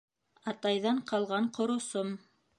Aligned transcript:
Атайҙан 0.51 1.03
ҡалған 1.13 1.53
ҡоросом 1.59 2.13